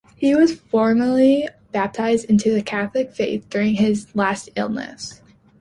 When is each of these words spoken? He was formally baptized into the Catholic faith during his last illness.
He 0.15 0.33
was 0.33 0.59
formally 0.59 1.47
baptized 1.71 2.27
into 2.27 2.51
the 2.55 2.63
Catholic 2.63 3.13
faith 3.13 3.47
during 3.51 3.75
his 3.75 4.07
last 4.15 4.49
illness. 4.55 5.21